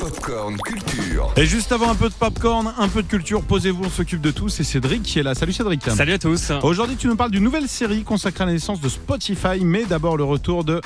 Popcorn 0.00 0.56
Culture. 0.56 1.30
Et 1.36 1.44
juste 1.44 1.72
avant 1.72 1.90
un 1.90 1.94
peu 1.94 2.08
de 2.08 2.14
popcorn, 2.14 2.72
un 2.78 2.88
peu 2.88 3.02
de 3.02 3.06
culture, 3.06 3.42
posez-vous, 3.42 3.84
on 3.84 3.90
s'occupe 3.90 4.22
de 4.22 4.30
tout. 4.30 4.48
C'est 4.48 4.64
Cédric 4.64 5.02
qui 5.02 5.18
est 5.18 5.22
là. 5.22 5.34
Salut 5.34 5.52
Cédric. 5.52 5.82
Salut 5.90 6.14
à 6.14 6.18
tous. 6.18 6.52
Aujourd'hui, 6.62 6.96
tu 6.96 7.06
nous 7.06 7.16
parles 7.16 7.30
d'une 7.30 7.44
nouvelle 7.44 7.68
série 7.68 8.02
consacrée 8.02 8.44
à 8.44 8.46
la 8.46 8.54
naissance 8.54 8.80
de 8.80 8.88
Spotify, 8.88 9.62
mais 9.62 9.84
d'abord 9.84 10.16
le 10.16 10.24
retour 10.24 10.64
de 10.64 10.80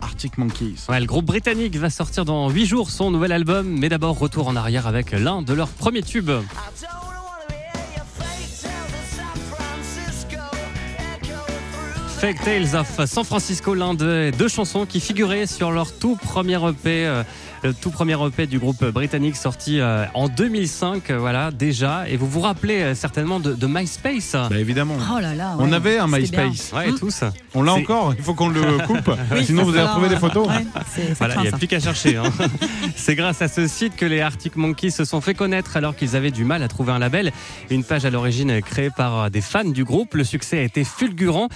Arctic 0.00 0.36
Monkeys. 0.36 0.74
Ouais, 0.88 0.98
le 0.98 1.06
groupe 1.06 1.26
britannique 1.26 1.76
va 1.76 1.90
sortir 1.90 2.24
dans 2.24 2.50
8 2.50 2.66
jours 2.66 2.90
son 2.90 3.12
nouvel 3.12 3.30
album, 3.30 3.68
mais 3.68 3.88
d'abord 3.88 4.18
retour 4.18 4.48
en 4.48 4.56
arrière 4.56 4.88
avec 4.88 5.12
l'un 5.12 5.42
de 5.42 5.54
leurs 5.54 5.68
premiers 5.68 6.02
tubes. 6.02 6.32
Fake 12.18 12.42
Tales 12.42 12.74
of 12.74 13.04
San 13.04 13.24
Francisco, 13.24 13.74
l'un 13.74 13.92
des 13.94 14.30
deux 14.32 14.48
chansons 14.48 14.86
qui 14.86 15.00
figuraient 15.00 15.46
sur 15.46 15.70
leur 15.70 15.92
tout 15.92 16.16
premier 16.16 16.54
EP, 16.56 17.06
euh, 17.06 17.22
le 17.62 17.74
tout 17.74 17.90
premier 17.90 18.16
EP 18.26 18.46
du 18.46 18.58
groupe 18.58 18.82
britannique 18.86 19.36
sorti 19.36 19.80
euh, 19.80 20.06
en 20.14 20.28
2005, 20.28 21.10
euh, 21.10 21.18
voilà 21.18 21.50
déjà. 21.50 22.08
Et 22.08 22.16
vous 22.16 22.26
vous 22.26 22.40
rappelez 22.40 22.80
euh, 22.80 22.94
certainement 22.94 23.38
de, 23.38 23.52
de 23.52 23.66
MySpace 23.66 24.32
Bah 24.32 24.48
évidemment. 24.58 24.96
Oh 25.14 25.20
là 25.20 25.34
là. 25.34 25.56
On 25.58 25.70
avait 25.72 25.98
un. 25.98 26.06
MySpace. 26.06 26.72
Ouais, 26.74 26.90
tous. 26.98 27.22
On 27.54 27.62
l'a 27.62 27.74
encore 27.74 28.14
Il 28.16 28.24
faut 28.24 28.32
qu'on 28.34 28.48
le 28.48 28.62
coupe. 28.86 29.10
Oui, 29.32 29.44
Sinon, 29.44 29.64
vous 29.64 29.72
allez 29.76 29.82
retrouver 29.86 30.08
des 30.08 30.16
photos. 30.16 30.48
Ouais, 30.48 30.64
Voilà, 31.18 31.34
il 31.36 31.40
n'y 31.42 31.48
a 31.48 31.50
ça. 31.50 31.58
plus 31.58 31.68
qu'à 31.68 31.80
chercher. 31.80 32.16
hein. 32.16 32.32
C'est 32.96 33.14
grâce 33.14 33.42
à 33.42 33.48
ce 33.48 33.66
site 33.66 33.94
que 33.94 34.06
les 34.06 34.20
Arctic 34.22 34.56
Monkeys 34.56 34.90
se 34.90 35.04
sont 35.04 35.20
fait 35.20 35.34
connaître 35.34 35.76
alors 35.76 35.94
qu'ils 35.94 36.16
avaient 36.16 36.30
du 36.30 36.44
mal 36.44 36.62
à 36.62 36.68
trouver 36.68 36.92
un 36.92 36.98
label. 36.98 37.30
Une 37.70 37.84
page 37.84 38.04
à 38.06 38.10
l'origine 38.10 38.62
créée 38.62 38.90
par 38.90 39.30
des 39.30 39.42
fans 39.42 39.64
du 39.64 39.84
groupe. 39.84 40.14
Le 40.14 40.24
succès 40.24 40.58
a 40.58 40.62
été 40.62 40.82
fulgurant. 40.82 41.48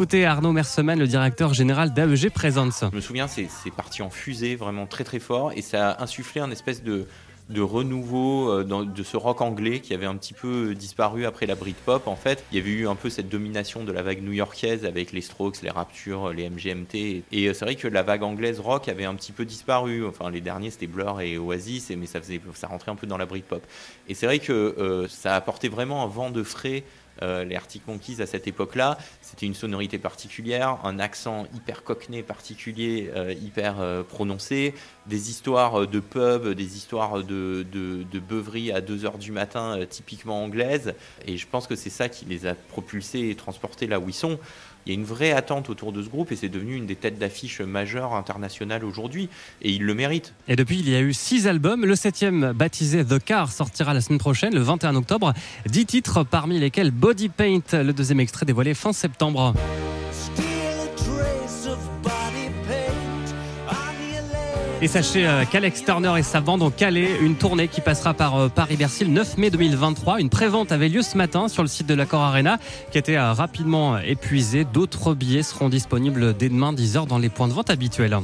Écoutez 0.00 0.24
Arnaud 0.24 0.52
Merseman, 0.52 0.98
le 0.98 1.06
directeur 1.06 1.52
général 1.52 1.92
d'AEG 1.92 2.30
Presence. 2.30 2.84
Je 2.90 2.96
me 2.96 3.02
souviens, 3.02 3.28
c'est 3.28 3.50
parti 3.76 4.00
en 4.00 4.08
fusée 4.08 4.56
vraiment 4.56 4.86
très 4.86 5.04
très 5.04 5.18
fort 5.18 5.52
et 5.54 5.60
ça 5.60 5.90
a 5.90 6.02
insufflé 6.02 6.40
un 6.40 6.50
espèce 6.50 6.82
de, 6.82 7.06
renouveau 7.54 8.50
euh, 8.50 8.64
de 8.64 9.02
ce 9.02 9.18
rock 9.18 9.42
anglais 9.42 9.80
qui 9.80 9.92
avait 9.92 10.06
un 10.06 10.16
petit 10.16 10.32
peu 10.32 10.74
disparu 10.74 11.26
après 11.26 11.44
la 11.44 11.54
Britpop. 11.54 12.08
En 12.08 12.16
fait, 12.16 12.42
il 12.50 12.56
y 12.56 12.60
avait 12.62 12.70
eu 12.70 12.88
un 12.88 12.94
peu 12.94 13.10
cette 13.10 13.28
domination 13.28 13.84
de 13.84 13.92
la 13.92 14.00
vague 14.00 14.22
new-yorkaise 14.22 14.86
avec 14.86 15.12
les 15.12 15.20
Strokes, 15.20 15.60
les 15.60 15.68
Raptures, 15.68 16.32
les 16.32 16.48
MGMT. 16.48 16.94
Et 17.30 17.48
euh, 17.48 17.52
c'est 17.52 17.66
vrai 17.66 17.74
que 17.74 17.86
la 17.86 18.02
vague 18.02 18.22
anglaise 18.22 18.58
rock 18.58 18.88
avait 18.88 19.04
un 19.04 19.14
petit 19.14 19.32
peu 19.32 19.44
disparu. 19.44 20.06
Enfin, 20.06 20.30
les 20.30 20.40
derniers 20.40 20.70
c'était 20.70 20.86
Blur 20.86 21.20
et 21.20 21.36
Oasis, 21.36 21.90
mais 21.90 22.06
ça 22.06 22.68
rentrait 22.68 22.90
un 22.90 22.96
peu 22.96 23.06
dans 23.06 23.18
la 23.18 23.26
Britpop. 23.26 23.62
Et 24.08 24.14
c'est 24.14 24.24
vrai 24.24 24.38
que 24.38 24.50
euh, 24.50 25.08
ça 25.08 25.34
a 25.34 25.36
apporté 25.36 25.68
vraiment 25.68 26.02
un 26.02 26.08
vent 26.08 26.30
de 26.30 26.42
frais. 26.42 26.84
Euh, 27.22 27.44
les 27.44 27.56
Arctic 27.56 27.86
Monkeys 27.86 28.20
à 28.20 28.26
cette 28.26 28.46
époque-là, 28.46 28.98
c'était 29.20 29.46
une 29.46 29.54
sonorité 29.54 29.98
particulière, 29.98 30.78
un 30.84 30.98
accent 30.98 31.46
hyper 31.54 31.84
cockney 31.84 32.22
particulier, 32.22 33.10
euh, 33.14 33.32
hyper 33.32 33.80
euh, 33.80 34.02
prononcé, 34.02 34.74
des 35.06 35.30
histoires 35.30 35.86
de 35.86 36.00
pub, 36.00 36.48
des 36.48 36.76
histoires 36.76 37.22
de, 37.22 37.66
de, 37.70 38.04
de 38.10 38.18
beuverie 38.18 38.72
à 38.72 38.80
2h 38.80 39.18
du 39.18 39.32
matin 39.32 39.80
typiquement 39.88 40.44
anglaises. 40.44 40.94
Et 41.26 41.36
je 41.36 41.46
pense 41.46 41.66
que 41.66 41.76
c'est 41.76 41.90
ça 41.90 42.08
qui 42.08 42.24
les 42.24 42.46
a 42.46 42.54
propulsés 42.54 43.30
et 43.30 43.34
transportés 43.34 43.86
là 43.86 43.98
où 43.98 44.08
ils 44.08 44.14
sont. 44.14 44.38
Il 44.86 44.92
y 44.92 44.96
a 44.96 44.98
une 44.98 45.04
vraie 45.04 45.32
attente 45.32 45.68
autour 45.68 45.92
de 45.92 46.02
ce 46.02 46.08
groupe 46.08 46.32
et 46.32 46.36
c'est 46.36 46.48
devenu 46.48 46.74
une 46.74 46.86
des 46.86 46.96
têtes 46.96 47.18
d'affiche 47.18 47.60
majeures 47.60 48.14
internationales 48.14 48.84
aujourd'hui. 48.84 49.28
Et 49.60 49.70
ils 49.70 49.84
le 49.84 49.94
méritent. 49.94 50.32
Et 50.48 50.56
depuis, 50.56 50.78
il 50.78 50.88
y 50.88 50.94
a 50.94 51.00
eu 51.00 51.12
six 51.12 51.46
albums. 51.46 51.84
Le 51.84 51.94
septième, 51.94 52.52
baptisé 52.52 53.04
The 53.04 53.22
Car, 53.22 53.52
sortira 53.52 53.92
la 53.92 54.00
semaine 54.00 54.18
prochaine, 54.18 54.54
le 54.54 54.62
21 54.62 54.96
octobre. 54.96 55.34
Dix 55.66 55.84
titres, 55.84 56.24
parmi 56.24 56.58
lesquels 56.58 56.90
Body 57.00 57.30
Paint, 57.30 57.82
le 57.82 57.94
deuxième 57.94 58.20
extrait 58.20 58.44
dévoilé 58.44 58.74
fin 58.74 58.92
septembre. 58.92 59.54
Et 64.82 64.86
sachez 64.86 65.26
euh, 65.26 65.46
qu'Alex 65.50 65.82
Turner 65.82 66.12
et 66.18 66.22
sa 66.22 66.42
bande 66.42 66.60
ont 66.60 66.70
calé 66.70 67.08
une 67.22 67.36
tournée 67.36 67.68
qui 67.68 67.80
passera 67.80 68.12
par 68.12 68.36
euh, 68.36 68.48
Paris-Bercy 68.48 69.06
le 69.06 69.12
9 69.12 69.38
mai 69.38 69.48
2023. 69.48 70.20
Une 70.20 70.28
prévente 70.28 70.72
avait 70.72 70.90
lieu 70.90 71.00
ce 71.00 71.16
matin 71.16 71.48
sur 71.48 71.62
le 71.62 71.68
site 71.70 71.86
de 71.86 71.94
l'Accor 71.94 72.20
Arena 72.20 72.58
qui 72.92 72.98
été 72.98 73.16
euh, 73.16 73.32
rapidement 73.32 73.98
épuisée. 73.98 74.66
D'autres 74.66 75.14
billets 75.14 75.42
seront 75.42 75.70
disponibles 75.70 76.36
dès 76.36 76.50
demain 76.50 76.74
10h 76.74 77.06
dans 77.06 77.18
les 77.18 77.30
points 77.30 77.48
de 77.48 77.54
vente 77.54 77.70
habituels. 77.70 78.18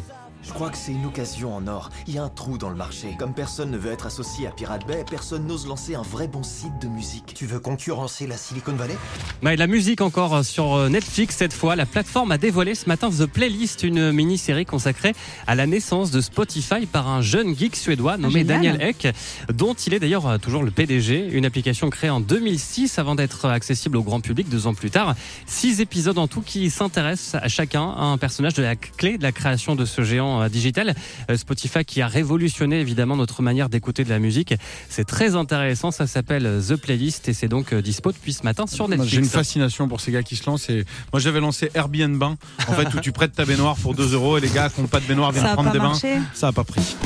Je 0.46 0.52
crois 0.52 0.70
que 0.70 0.78
c'est 0.78 0.92
une 0.92 1.04
occasion 1.06 1.54
en 1.56 1.66
or. 1.66 1.90
Il 2.06 2.14
y 2.14 2.18
a 2.18 2.22
un 2.22 2.28
trou 2.28 2.56
dans 2.56 2.70
le 2.70 2.76
marché. 2.76 3.16
Comme 3.18 3.34
personne 3.34 3.70
ne 3.72 3.76
veut 3.76 3.90
être 3.90 4.06
associé 4.06 4.46
à 4.46 4.50
Pirate 4.50 4.86
Bay, 4.86 5.04
personne 5.08 5.44
n'ose 5.44 5.66
lancer 5.66 5.96
un 5.96 6.02
vrai 6.02 6.28
bon 6.28 6.44
site 6.44 6.80
de 6.80 6.86
musique. 6.86 7.34
Tu 7.34 7.46
veux 7.46 7.58
concurrencer 7.58 8.28
la 8.28 8.36
Silicon 8.36 8.72
Valley? 8.72 8.96
Ouais, 9.42 9.56
la 9.56 9.66
musique 9.66 10.00
encore 10.00 10.44
sur 10.44 10.74
euh, 10.74 10.88
Netflix 10.88 11.36
cette 11.36 11.52
fois. 11.52 11.74
La 11.74 11.84
plateforme 11.84 12.30
a 12.30 12.38
dévoilé 12.38 12.76
ce 12.76 12.88
matin 12.88 13.10
The 13.10 13.26
Playlist, 13.26 13.82
une 13.82 14.12
mini-série 14.12 14.64
consacrée 14.64 15.14
à 15.48 15.56
la 15.56 15.66
naissance 15.66 16.12
de 16.12 16.20
Spotify 16.20 16.86
par 16.86 17.08
un 17.08 17.22
jeune 17.22 17.56
geek 17.56 17.74
suédois 17.74 18.16
nommé 18.16 18.40
génial. 18.40 18.62
Daniel 18.62 18.82
Ek, 18.82 19.08
dont 19.52 19.74
il 19.74 19.94
est 19.94 20.00
d'ailleurs 20.00 20.28
euh, 20.28 20.38
toujours 20.38 20.62
le 20.62 20.70
PDG. 20.70 21.28
Une 21.32 21.44
application 21.44 21.90
créée 21.90 22.10
en 22.10 22.20
2006 22.20 23.00
avant 23.00 23.16
d'être 23.16 23.46
accessible 23.46 23.96
au 23.96 24.02
grand 24.04 24.20
public 24.20 24.48
deux 24.48 24.68
ans 24.68 24.74
plus 24.74 24.90
tard. 24.90 25.16
Six 25.46 25.80
épisodes 25.80 26.18
en 26.18 26.28
tout 26.28 26.40
qui 26.40 26.70
s'intéressent 26.70 27.42
à 27.42 27.48
chacun 27.48 27.90
à 27.90 28.04
un 28.04 28.16
personnage 28.16 28.54
de 28.54 28.62
la 28.62 28.76
clé 28.76 29.18
de 29.18 29.24
la 29.24 29.32
création 29.32 29.74
de 29.74 29.84
ce 29.84 30.02
géant 30.02 30.35
euh, 30.42 30.48
digital. 30.48 30.94
Euh, 31.30 31.36
Spotify 31.36 31.84
qui 31.84 32.02
a 32.02 32.08
révolutionné 32.08 32.80
évidemment 32.80 33.16
notre 33.16 33.42
manière 33.42 33.68
d'écouter 33.68 34.04
de 34.04 34.10
la 34.10 34.18
musique. 34.18 34.54
C'est 34.88 35.04
très 35.04 35.34
intéressant. 35.34 35.90
Ça 35.90 36.06
s'appelle 36.06 36.60
The 36.66 36.76
Playlist 36.76 37.28
et 37.28 37.34
c'est 37.34 37.48
donc 37.48 37.72
euh, 37.72 37.82
dispo 37.82 38.12
depuis 38.12 38.32
ce 38.32 38.42
matin 38.42 38.66
sur 38.66 38.88
Netflix. 38.88 39.12
J'ai 39.12 39.18
une 39.18 39.24
fascination 39.24 39.88
pour 39.88 40.00
ces 40.00 40.12
gars 40.12 40.22
qui 40.22 40.36
se 40.36 40.46
lancent. 40.46 40.70
Et 40.70 40.84
moi, 41.12 41.20
j'avais 41.20 41.40
lancé 41.40 41.70
Airbnb, 41.74 42.22
en 42.22 42.36
fait, 42.72 42.94
où 42.94 43.00
tu 43.00 43.12
prêtes 43.12 43.32
ta 43.32 43.44
baignoire 43.44 43.76
pour 43.76 43.94
2 43.94 44.14
euros 44.14 44.38
et 44.38 44.40
les 44.40 44.50
gars 44.50 44.68
qui 44.68 44.80
n'ont 44.80 44.88
pas 44.88 45.00
de 45.00 45.06
baignoire 45.06 45.32
viennent 45.32 45.52
prendre 45.52 45.72
des 45.72 45.78
bains. 45.78 45.98
Ça 46.34 46.48
a 46.48 46.52
pas 46.52 46.64
pris. 46.64 46.96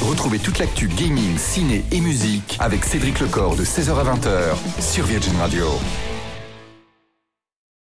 Retrouvez 0.00 0.38
toute 0.38 0.58
l'actu 0.58 0.88
gaming, 0.88 1.38
ciné 1.38 1.84
et 1.92 2.00
musique 2.00 2.56
avec 2.58 2.84
Cédric 2.84 3.20
Lecor 3.20 3.54
de 3.54 3.64
16h 3.64 3.90
à 3.90 4.16
20h 4.16 4.82
sur 4.82 5.04
Virgin 5.04 5.36
Radio. 5.36 5.66